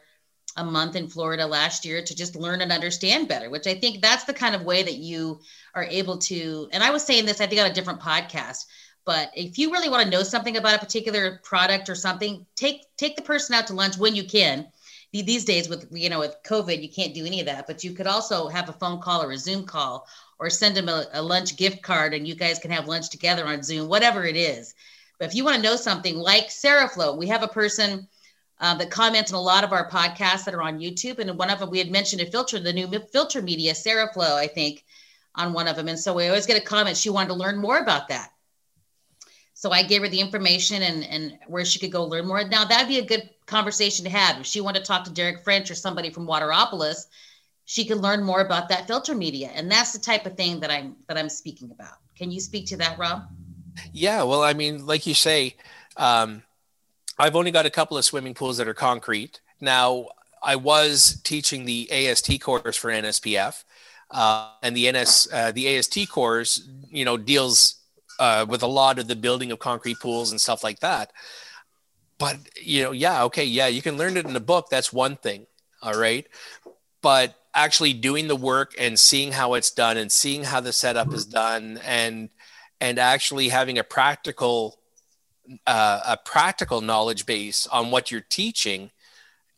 [0.59, 4.01] a month in Florida last year to just learn and understand better, which I think
[4.01, 5.39] that's the kind of way that you
[5.73, 6.67] are able to.
[6.73, 8.65] And I was saying this, I think, on a different podcast.
[9.05, 12.81] But if you really want to know something about a particular product or something, take
[12.97, 14.67] take the person out to lunch when you can.
[15.11, 17.65] These days, with you know, with COVID, you can't do any of that.
[17.65, 20.05] But you could also have a phone call or a Zoom call,
[20.39, 23.47] or send them a, a lunch gift card, and you guys can have lunch together
[23.47, 24.75] on Zoom, whatever it is.
[25.17, 28.07] But if you want to know something like Seraflow, we have a person
[28.59, 31.19] uh, that comments on a lot of our podcasts that are on YouTube.
[31.19, 34.47] And one of them, we had mentioned a filter, the new filter media, Seraflow, I
[34.47, 34.85] think,
[35.35, 35.87] on one of them.
[35.87, 36.97] And so we always get a comment.
[36.97, 38.31] She wanted to learn more about that.
[39.53, 42.43] So I gave her the information and, and where she could go learn more.
[42.47, 44.39] Now that'd be a good conversation to have.
[44.39, 47.07] If she wanted to talk to Derek French or somebody from Wateropolis,
[47.65, 49.51] she can learn more about that filter media.
[49.53, 51.95] And that's the type of thing that I'm that I'm speaking about.
[52.17, 53.23] Can you speak to that, Rob?
[53.91, 55.55] Yeah, well, I mean, like you say,
[55.97, 56.41] um,
[57.19, 59.41] I've only got a couple of swimming pools that are concrete.
[59.59, 60.07] Now,
[60.41, 63.65] I was teaching the AST course for NSPF,
[64.09, 67.75] uh, and the NS uh, the AST course, you know, deals
[68.19, 71.11] uh, with a lot of the building of concrete pools and stuff like that.
[72.17, 74.69] But you know, yeah, okay, yeah, you can learn it in a book.
[74.69, 75.45] That's one thing,
[75.81, 76.25] all right.
[77.01, 81.13] But actually doing the work and seeing how it's done and seeing how the setup
[81.13, 82.29] is done and
[82.79, 84.78] and actually having a practical
[85.65, 88.91] uh, a practical knowledge base on what you're teaching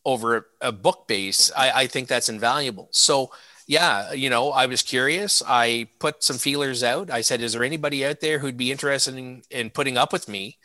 [0.04, 2.88] over a, book base, I, I think that's invaluable.
[2.90, 3.30] So,
[3.66, 5.42] yeah, you know, I was curious.
[5.46, 7.10] I put some feelers out.
[7.10, 10.28] I said, is there anybody out there who'd be interested in, in putting up with
[10.28, 10.58] me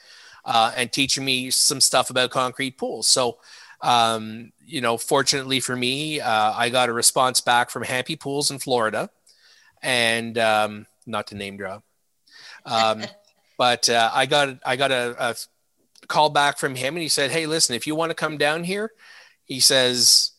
[0.45, 3.07] uh, and teaching me some stuff about concrete pools?
[3.07, 3.37] So,
[3.81, 8.49] um, you know, fortunately for me, uh, I got a response back from Happy Pools
[8.49, 9.09] in Florida,
[9.83, 11.83] and um, not to name drop.
[12.65, 13.03] Um,
[13.57, 15.35] But uh, I got I got a, a
[16.07, 18.63] call back from him, and he said, "Hey, listen, if you want to come down
[18.63, 18.91] here,"
[19.45, 20.31] he says,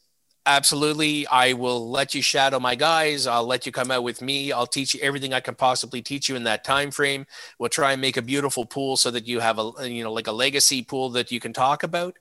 [0.49, 3.27] absolutely i will let you shadow my guys.
[3.27, 4.51] I'll let you come out with me.
[4.51, 7.27] I'll teach you everything i can possibly teach you in that time frame.
[7.59, 10.27] We'll try and make a beautiful pool so that you have a you know like
[10.27, 12.17] a legacy pool that you can talk about.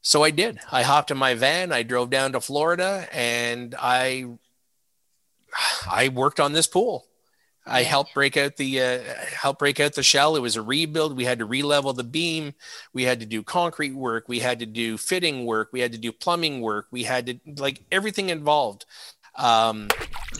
[0.00, 0.60] So i did.
[0.70, 1.72] I hopped in my van.
[1.72, 4.26] I drove down to florida and i
[5.90, 7.06] i worked on this pool
[7.66, 8.98] I helped break out the uh,
[9.34, 10.36] help break out the shell.
[10.36, 11.16] It was a rebuild.
[11.16, 12.54] We had to re-level the beam.
[12.92, 14.28] We had to do concrete work.
[14.28, 15.70] We had to do fitting work.
[15.72, 16.88] We had to do plumbing work.
[16.90, 18.84] We had to like everything involved.
[19.36, 19.88] Um,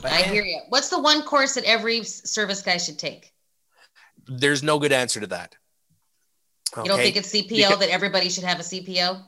[0.04, 0.60] I hear you.
[0.68, 3.32] What's the one course that every service guy should take?
[4.26, 5.56] There's no good answer to that.
[6.76, 9.22] You don't think it's CPO because, that everybody should have a CPO?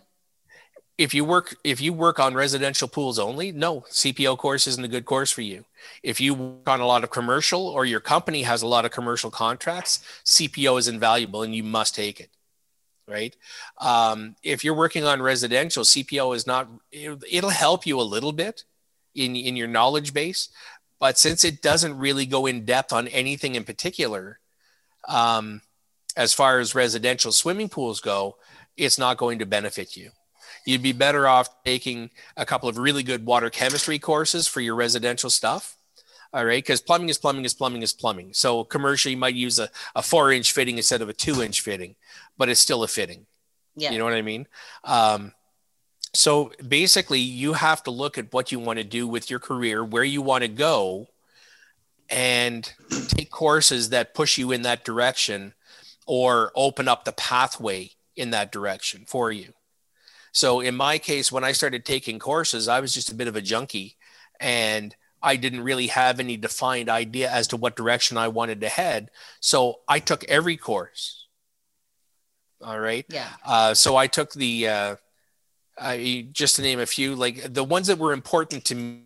[0.99, 4.89] If you work if you work on residential pools only no cpo course isn't a
[4.89, 5.65] good course for you.
[6.03, 8.91] If you work on a lot of commercial or your company has a lot of
[8.91, 12.31] commercial contracts cpo is invaluable and you must take it
[13.09, 13.37] right?
[13.79, 18.65] Um, if you're working on residential cpo is not it'll help you a little bit
[19.15, 20.49] in in your knowledge base
[20.99, 24.39] but since it doesn't really go in depth on anything in particular
[25.09, 25.61] um,
[26.17, 28.37] as far as residential swimming pools go
[28.77, 30.11] it's not going to benefit you
[30.67, 34.75] you'd be better off taking a couple of really good water chemistry courses for your
[34.75, 35.77] residential stuff.
[36.33, 38.35] All right, because plumbing is plumbing is plumbing is plumbing.
[38.35, 41.61] So commercially, you might use a, a four inch fitting instead of a two inch
[41.61, 41.95] fitting,
[42.37, 43.27] but it's still a fitting.
[43.77, 43.93] Yeah.
[43.93, 44.47] You know what I mean?
[44.85, 45.33] Um,
[46.13, 49.85] so basically, you have to look at what you want to do with your career,
[49.85, 51.09] where you want to go,
[52.11, 52.71] and
[53.09, 55.55] take courses that push you in that direction
[56.07, 59.53] or open up the pathway in that direction for you.
[60.37, 63.37] So in my case, when I started taking courses, I was just a bit of
[63.37, 63.97] a junkie
[64.39, 68.69] and I didn't really have any defined idea as to what direction I wanted to
[68.69, 69.11] head.
[69.41, 71.27] So I took every course.
[72.61, 73.07] All right.
[73.09, 73.31] Yeah.
[73.47, 74.97] Uh, so I took the, uh,
[75.79, 79.05] I, just to name a few, like the ones that were important to me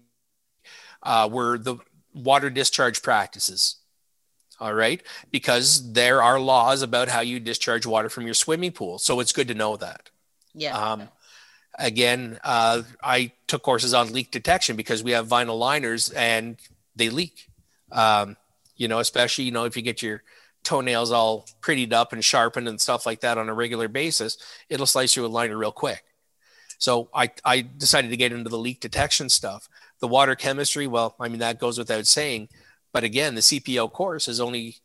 [1.05, 1.77] uh, were the
[2.13, 3.77] water discharge practices.
[4.59, 5.01] All right.
[5.31, 8.99] Because there are laws about how you discharge water from your swimming pool.
[8.99, 10.11] So it's good to know that.
[10.55, 10.77] Yeah.
[10.77, 11.09] Um,
[11.81, 16.57] again, uh, I took courses on leak detection because we have vinyl liners and
[16.95, 17.49] they leak.
[17.91, 18.37] Um,
[18.77, 20.23] you know, especially, you know, if you get your
[20.63, 24.37] toenails all prettied up and sharpened and stuff like that on a regular basis,
[24.69, 26.05] it'll slice you a liner real quick.
[26.79, 29.69] So I, I decided to get into the leak detection stuff.
[30.01, 32.49] The water chemistry, well, I mean, that goes without saying.
[32.93, 34.77] But again, the CPO course is only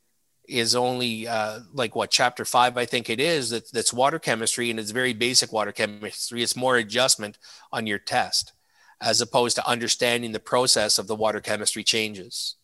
[0.47, 4.69] is only uh, like what chapter five I think it is that, that's water chemistry
[4.69, 6.43] and it's very basic water chemistry.
[6.43, 7.37] It's more adjustment
[7.71, 8.53] on your test
[9.01, 12.55] as opposed to understanding the process of the water chemistry changes.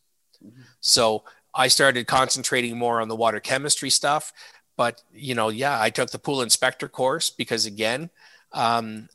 [0.44, 0.62] Mm-hmm.
[0.80, 4.34] So I started concentrating more on the water chemistry stuff.
[4.78, 8.10] But you know, yeah, I took the pool inspector course because again,
[8.54, 9.10] um,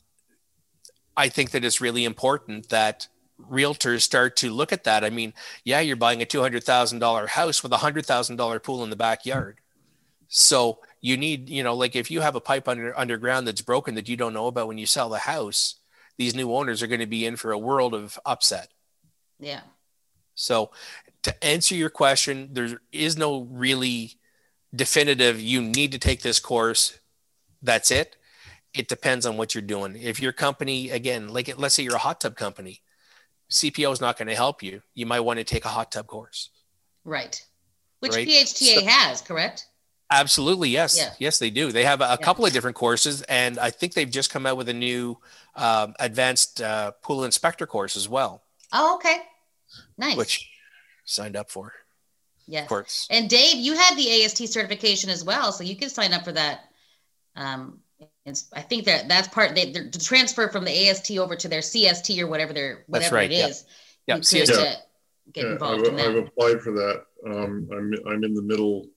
[1.15, 3.07] I think that it's really important that
[3.39, 5.03] realtors start to look at that.
[5.03, 9.59] I mean, yeah, you're buying a $200,000 house with a $100,000 pool in the backyard.
[10.27, 13.95] So you need, you know, like if you have a pipe under underground that's broken
[13.95, 15.75] that you don't know about when you sell the house,
[16.17, 18.69] these new owners are going to be in for a world of upset.
[19.39, 19.61] Yeah.
[20.35, 20.71] So
[21.23, 24.13] to answer your question, there is no really
[24.75, 26.99] definitive you need to take this course.
[27.61, 28.17] That's it.
[28.73, 29.95] It depends on what you're doing.
[29.95, 32.81] If your company, again, like let's say you're a hot tub company,
[33.49, 34.81] CPO is not going to help you.
[34.93, 36.49] You might want to take a hot tub course.
[37.05, 37.41] Right.
[37.99, 38.27] Which right?
[38.27, 39.67] PHTA so, has, correct?
[40.09, 40.97] Absolutely, yes.
[40.97, 41.11] Yeah.
[41.19, 41.71] Yes, they do.
[41.71, 42.17] They have a, a yeah.
[42.17, 45.17] couple of different courses, and I think they've just come out with a new
[45.55, 48.43] um, advanced uh, pool inspector course as well.
[48.71, 49.17] Oh, okay.
[49.97, 50.15] Nice.
[50.15, 50.49] Which
[51.05, 51.73] signed up for.
[52.47, 52.67] Yes.
[52.69, 53.07] Course.
[53.09, 56.31] And Dave, you had the AST certification as well, so you can sign up for
[56.31, 56.61] that
[57.35, 57.79] um,
[58.27, 61.61] it's, I think that that's part they the transfer from the AST over to their
[61.61, 63.65] CST or whatever their whatever right, it is.
[64.05, 64.21] Yeah, yeah.
[64.21, 64.49] CST.
[64.49, 64.75] Yeah.
[65.33, 66.05] Get yeah, involved I've, in that.
[66.07, 67.03] I've applied for that.
[67.25, 68.87] Um, I'm I'm in the middle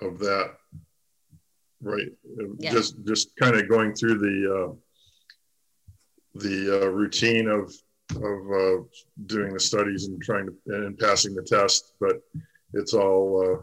[0.00, 0.54] of that.
[1.82, 2.08] Right,
[2.58, 2.72] yeah.
[2.72, 4.74] just just kind of going through the uh,
[6.34, 7.72] the uh, routine of
[8.16, 8.82] of uh,
[9.26, 12.20] doing the studies and trying to and passing the test, but
[12.74, 13.62] it's all uh,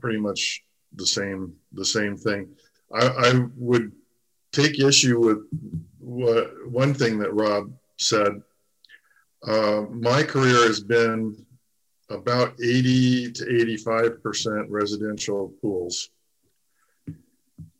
[0.00, 0.62] pretty much
[0.94, 2.48] the same the same thing.
[2.92, 3.92] I, I would
[4.52, 5.46] take issue with
[5.98, 8.42] what one thing that Rob said.
[9.46, 11.46] Uh, my career has been
[12.10, 16.10] about 80 to 85% residential pools.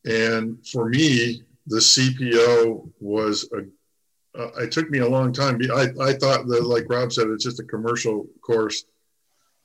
[0.06, 5.60] And for me, the CPO was a, uh, it took me a long time.
[5.74, 8.84] I, I thought that, like Rob said, it's just a commercial course.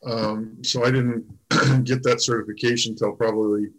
[0.06, 1.26] Um, so I didn't
[1.84, 3.70] get that certification until probably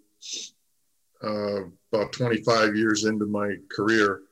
[1.23, 4.23] uh, about 25 years into my career.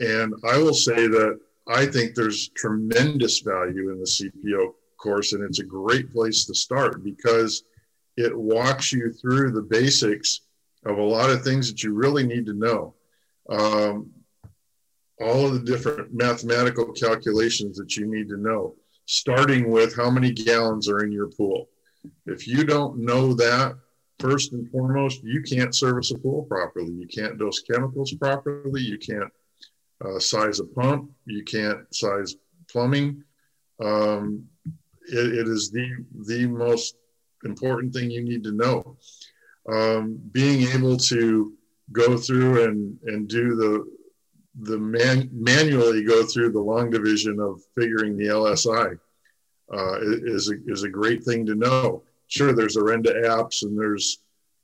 [0.00, 5.42] And I will say that I think there's tremendous value in the CPO course, and
[5.42, 7.64] it's a great place to start because
[8.16, 10.40] it walks you through the basics
[10.84, 12.94] of a lot of things that you really need to know.
[13.48, 14.10] Um,
[15.20, 18.74] all of the different mathematical calculations that you need to know,
[19.06, 21.68] starting with how many gallons are in your pool.
[22.26, 23.76] If you don't know that,
[24.18, 26.92] first and foremost, you can't service a pool properly.
[26.92, 28.82] You can't dose chemicals properly.
[28.82, 29.32] You can't
[30.04, 31.10] uh, size a pump.
[31.24, 32.36] You can't size
[32.70, 33.22] plumbing.
[33.82, 34.44] Um,
[35.06, 36.96] it, it is the the most
[37.44, 38.96] important thing you need to know.
[39.68, 41.54] Um, being able to
[41.92, 43.98] go through and and do the
[44.60, 48.98] the man, manually go through the long division of figuring the LSI
[49.72, 54.20] uh, is a, is a great thing to know sure there's Orenda apps and there's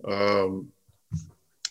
[0.07, 0.68] um,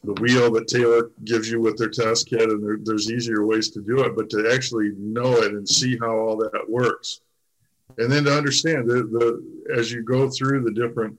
[0.04, 3.70] the wheel that Taylor gives you with their test kit, and there, there's easier ways
[3.70, 7.22] to do it, but to actually know it and see how all that works,
[7.98, 11.18] and then to understand the, the as you go through the different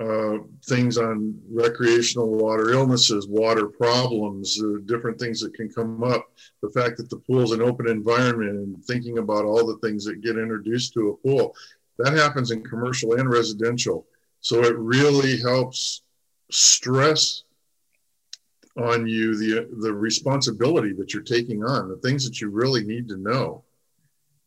[0.00, 6.30] uh, things on recreational water illnesses, water problems, uh, different things that can come up.
[6.62, 10.04] The fact that the pool is an open environment and thinking about all the things
[10.04, 11.54] that get introduced to a pool.
[11.98, 14.06] That happens in commercial and residential.
[14.40, 16.02] So it really helps
[16.50, 17.42] stress
[18.76, 23.08] on you the, the responsibility that you're taking on, the things that you really need
[23.08, 23.64] to know.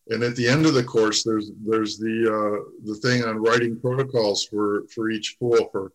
[0.10, 3.80] And at the end of the course, there's there's the uh, the thing on writing
[3.80, 5.92] protocols for for each pool for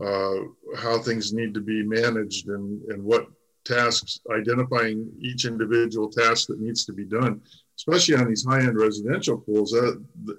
[0.00, 0.44] uh,
[0.76, 3.26] how things need to be managed and, and what
[3.64, 7.40] tasks, identifying each individual task that needs to be done,
[7.78, 9.72] especially on these high end residential pools.
[9.72, 9.92] Uh,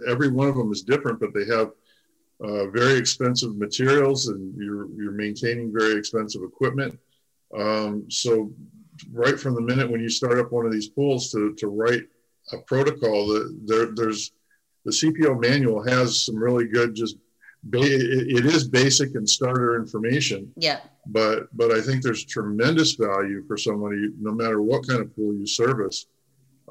[0.08, 1.72] every one of them is different, but they have
[2.44, 7.00] uh, very expensive materials and you're, you're maintaining very expensive equipment.
[7.58, 8.52] Um, so,
[9.12, 12.04] right from the minute when you start up one of these pools to, to write
[12.52, 14.32] a protocol, that there, there's
[14.86, 17.18] the CPO manual has some really good just
[17.64, 20.52] ba- it is basic and starter information.
[20.58, 20.82] Yeah.
[21.08, 25.34] But but I think there's tremendous value for somebody, no matter what kind of pool
[25.34, 26.06] you service.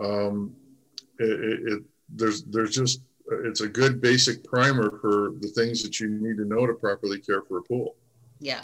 [0.01, 0.55] Um,
[1.19, 3.03] it, it, it there's there's just
[3.45, 7.21] it's a good basic primer for the things that you need to know to properly
[7.21, 7.97] care for a pool.
[8.41, 8.63] Yeah.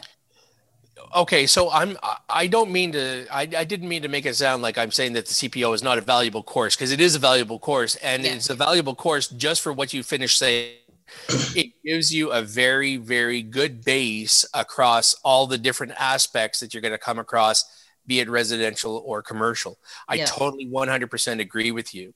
[1.14, 4.62] Okay, so I'm I don't mean to I, I didn't mean to make it sound
[4.62, 7.18] like I'm saying that the CPO is not a valuable course because it is a
[7.18, 8.32] valuable course and yeah.
[8.32, 10.76] it's a valuable course just for what you finished saying
[11.54, 16.80] it gives you a very, very good base across all the different aspects that you're
[16.80, 17.64] going to come across,
[18.06, 19.78] be it residential or commercial.
[20.08, 20.26] I yeah.
[20.26, 22.14] totally 100% agree with you.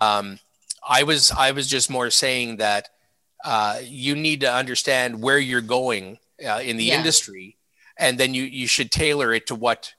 [0.00, 0.38] Um,
[0.86, 2.88] I was, I was just more saying that
[3.44, 6.98] uh, you need to understand where you're going uh, in the yeah.
[6.98, 7.56] industry,
[7.98, 9.94] and then you you should tailor it to what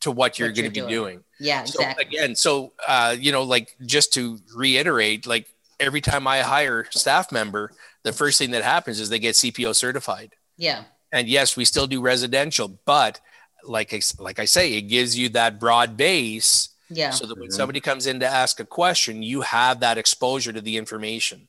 [0.00, 1.24] to what you're going to be doing.
[1.38, 2.04] Yeah, exactly.
[2.04, 5.48] Again, so uh, you know, like just to reiterate, like
[5.80, 9.74] every time I hire staff member, the first thing that happens is they get CPO
[9.74, 10.34] certified.
[10.56, 10.84] Yeah.
[11.12, 13.20] And yes, we still do residential, but
[13.64, 16.70] like I, like I say, it gives you that broad base.
[16.88, 17.10] Yeah.
[17.10, 17.56] So that when mm-hmm.
[17.56, 21.48] somebody comes in to ask a question, you have that exposure to the information.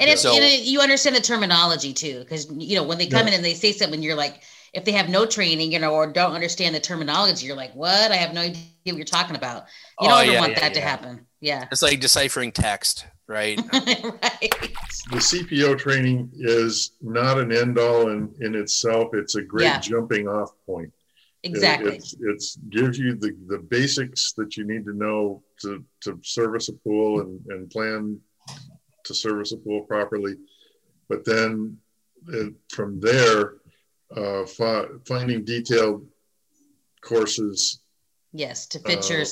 [0.00, 3.06] And, if, so, and it, you understand the terminology too, because you know when they
[3.06, 3.34] come yeah.
[3.34, 6.06] in and they say something, you're like, if they have no training, you know, or
[6.08, 8.10] don't understand the terminology, you're like, what?
[8.10, 9.66] I have no idea what you're talking about.
[10.00, 11.26] You don't oh, ever yeah, want yeah, that to happen.
[11.40, 11.68] Yeah.
[11.70, 13.58] It's like deciphering text right?
[13.72, 14.50] right.
[15.10, 19.14] The CPO training is not an end all in, in itself.
[19.14, 19.80] It's a great yeah.
[19.80, 20.92] jumping off point.
[21.44, 21.96] Exactly.
[21.96, 26.68] It, it's, gives you the, the basics that you need to know to, to service
[26.68, 28.18] a pool and, and plan
[29.04, 30.36] to service a pool properly.
[31.08, 31.76] But then
[32.28, 33.54] it, from there,
[34.16, 36.06] uh, fi- finding detailed
[37.02, 37.80] courses.
[38.32, 39.24] Yes, to fit uh,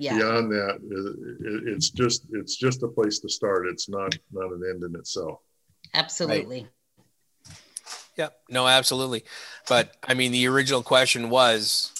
[0.00, 0.16] yeah.
[0.16, 4.62] beyond that it, it's just it's just a place to start it's not not an
[4.68, 5.40] end in itself
[5.94, 6.70] absolutely right.
[8.20, 9.24] Yeah no absolutely
[9.68, 11.90] but i mean the original question was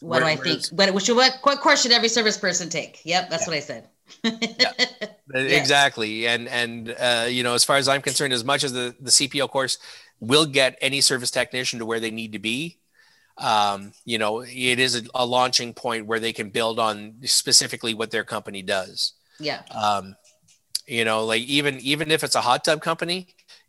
[0.00, 2.68] what where, do i think but what, should, what, what course should every service person
[2.68, 3.48] take yep that's yeah.
[3.48, 3.88] what i said
[4.22, 4.72] yeah.
[5.34, 8.94] exactly and and uh, you know as far as i'm concerned as much as the
[9.00, 9.78] the cpo course
[10.20, 12.78] will get any service technician to where they need to be
[13.38, 17.94] um, you know, it is a, a, launching point where they can build on specifically
[17.94, 19.12] what their company does.
[19.38, 19.62] Yeah.
[19.70, 20.16] Um,
[20.88, 23.28] you know, like even even if it's a hot tub company,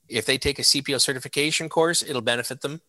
[0.10, 2.82] if they take a CPO certification course, it'll benefit them,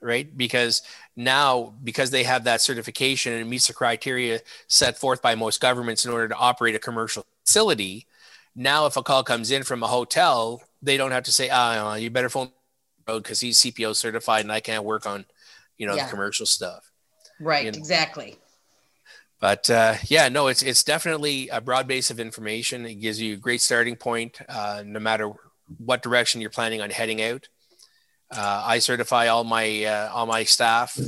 [0.00, 0.36] right?
[0.36, 0.82] Because
[1.16, 5.60] now, because they have that certification and it meets the criteria set forth by most
[5.60, 8.06] governments in order to operate a commercial facility,
[8.54, 11.92] now if a call comes in from a hotel, they don't have to say, "Ah,
[11.92, 12.50] oh, you better phone
[13.06, 15.24] because he's CPO certified and I can't work on."
[15.80, 16.04] you know, yeah.
[16.04, 16.92] the commercial stuff.
[17.40, 17.64] Right.
[17.64, 17.78] You know?
[17.78, 18.36] Exactly.
[19.40, 22.84] But uh, yeah, no, it's it's definitely a broad base of information.
[22.84, 25.32] It gives you a great starting point, uh, no matter
[25.78, 27.48] what direction you're planning on heading out.
[28.30, 30.98] Uh, I certify all my uh, all my staff.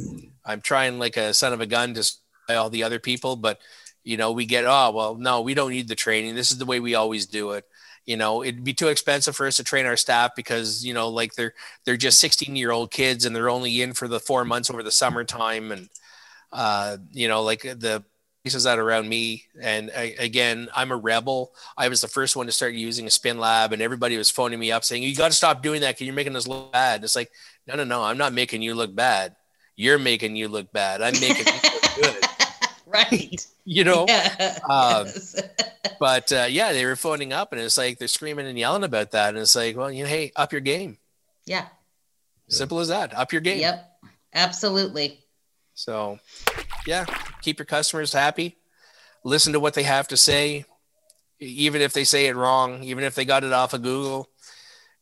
[0.44, 2.12] I'm trying like a son of a gun to
[2.48, 3.60] all the other people, but
[4.02, 6.34] you know, we get oh well, no, we don't need the training.
[6.34, 7.64] This is the way we always do it
[8.06, 11.08] you know it'd be too expensive for us to train our staff because you know
[11.08, 14.44] like they're they're just 16 year old kids and they're only in for the four
[14.44, 15.88] months over the summertime and
[16.52, 18.04] uh you know like the
[18.42, 19.44] places that around me.
[19.60, 21.52] And I, again i'm a rebel.
[21.76, 24.58] I was the first one to start using a spin lab and everybody was phoning
[24.58, 27.04] me up saying you got to stop doing that because you're making us look bad.
[27.04, 27.30] It's like
[27.66, 29.36] no no no i'm not making you look bad.
[29.76, 31.02] You're making you look bad.
[31.02, 32.24] I'm making you look good.
[32.86, 33.46] Right.
[33.64, 34.06] You know?
[34.08, 34.58] Yeah.
[34.68, 35.40] um, yes.
[36.00, 39.12] but uh, yeah they were phoning up and it's like they're screaming and yelling about
[39.12, 40.98] that and it's like well you know hey up your game.
[41.46, 41.66] Yeah.
[42.48, 43.16] Simple as that.
[43.16, 43.60] Up your game.
[43.60, 43.88] Yep.
[44.34, 45.20] Absolutely.
[45.74, 46.18] So
[46.88, 47.06] yeah
[47.42, 48.56] keep your customers happy
[49.24, 50.64] listen to what they have to say
[51.38, 54.28] even if they say it wrong even if they got it off of google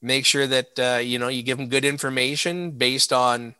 [0.02, 3.54] make sure that uh, you know you give them good information based on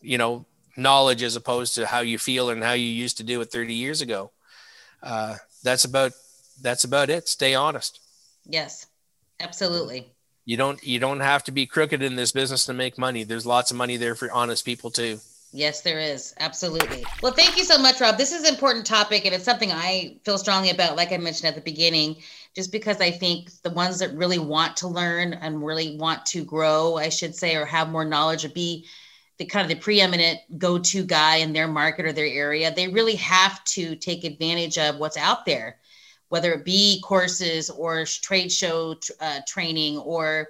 [0.00, 0.44] you know
[0.76, 3.74] knowledge as opposed to how you feel and how you used to do it 30
[3.74, 4.30] years ago.
[5.02, 6.12] Uh, that's about
[6.60, 7.28] that's about it.
[7.28, 8.00] Stay honest.
[8.46, 8.86] Yes,
[9.40, 10.12] absolutely.
[10.44, 13.24] You don't you don't have to be crooked in this business to make money.
[13.24, 15.20] There's lots of money there for honest people too.
[15.54, 16.34] Yes, there is.
[16.40, 17.04] Absolutely.
[17.22, 18.16] Well, thank you so much, Rob.
[18.16, 21.46] This is an important topic, and it's something I feel strongly about, like I mentioned
[21.48, 22.16] at the beginning,
[22.56, 26.42] just because I think the ones that really want to learn and really want to
[26.42, 28.86] grow, I should say, or have more knowledge or be
[29.36, 33.16] the kind of the preeminent go-to guy in their market or their area, they really
[33.16, 35.76] have to take advantage of what's out there,
[36.28, 40.48] whether it be courses or trade show uh, training or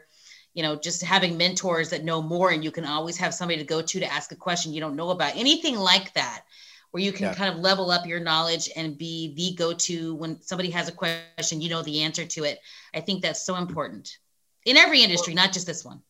[0.54, 3.64] you know just having mentors that know more and you can always have somebody to
[3.64, 6.42] go to to ask a question you don't know about anything like that
[6.90, 7.34] where you can yeah.
[7.34, 11.60] kind of level up your knowledge and be the go-to when somebody has a question
[11.60, 12.60] you know the answer to it
[12.94, 14.18] i think that's so important
[14.64, 16.00] in every industry not just this one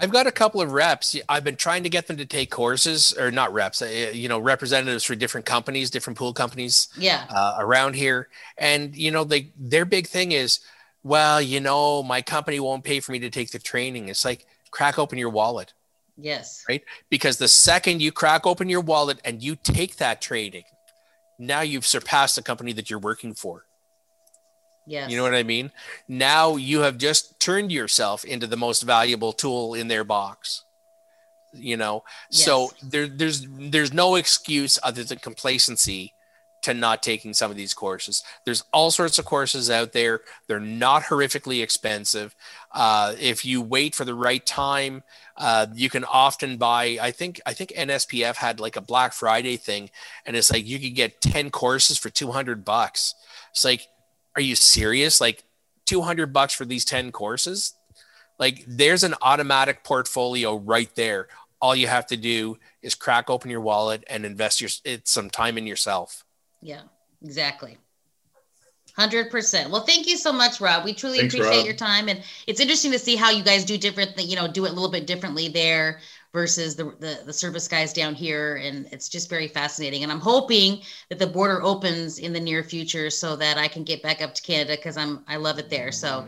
[0.00, 1.14] I've got a couple of reps.
[1.28, 4.38] I've been trying to get them to take courses, or not reps, uh, you know,
[4.38, 8.28] representatives for different companies, different pool companies, yeah, uh, around here.
[8.56, 10.60] And you know, they their big thing is,
[11.02, 14.08] well, you know, my company won't pay for me to take the training.
[14.08, 15.72] It's like crack open your wallet.
[16.16, 16.64] Yes.
[16.68, 16.82] Right.
[17.10, 20.64] Because the second you crack open your wallet and you take that training,
[21.38, 23.64] now you've surpassed the company that you're working for.
[24.86, 25.10] Yes.
[25.10, 25.70] You know what I mean?
[26.08, 30.64] Now you have just turned yourself into the most valuable tool in their box.
[31.54, 32.44] You know, yes.
[32.44, 36.14] so there, there's there's no excuse other than complacency
[36.62, 38.22] to not taking some of these courses.
[38.44, 40.22] There's all sorts of courses out there.
[40.46, 42.34] They're not horrifically expensive.
[42.72, 45.02] Uh, if you wait for the right time,
[45.36, 46.98] uh, you can often buy.
[47.00, 49.90] I think I think NSPF had like a Black Friday thing,
[50.24, 53.14] and it's like you could get ten courses for two hundred bucks.
[53.50, 53.88] It's like,
[54.36, 55.20] are you serious?
[55.20, 55.44] Like
[55.84, 57.74] two hundred bucks for these ten courses?
[58.38, 61.28] Like there's an automatic portfolio right there.
[61.60, 64.70] All you have to do is crack open your wallet and invest your
[65.04, 66.24] some time in yourself.
[66.62, 66.82] Yeah,
[67.22, 67.76] exactly.
[68.98, 69.70] 100%.
[69.70, 70.84] Well, thank you so much, Rob.
[70.84, 71.66] We truly Thanks, appreciate Rob.
[71.66, 72.08] your time.
[72.08, 74.72] And it's interesting to see how you guys do different, you know, do it a
[74.72, 76.00] little bit differently there
[76.32, 78.56] versus the, the, the service guys down here.
[78.56, 80.02] And it's just very fascinating.
[80.02, 83.82] And I'm hoping that the border opens in the near future so that I can
[83.82, 85.90] get back up to Canada because I'm, I love it there.
[85.90, 86.26] So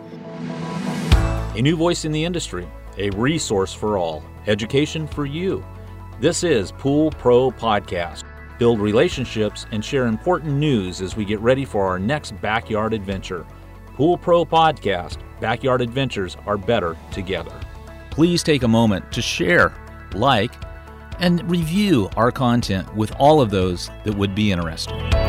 [1.55, 2.67] a new voice in the industry,
[2.97, 5.63] a resource for all, education for you.
[6.19, 8.25] This is Pool Pro Podcast
[8.59, 13.47] build relationships, and share important news as we get ready for our next backyard adventure.
[13.95, 17.59] Pool Pro Podcast Backyard Adventures are better together.
[18.11, 19.73] Please take a moment to share,
[20.15, 20.53] like,
[21.21, 25.24] and review our content with all of those that would be interested.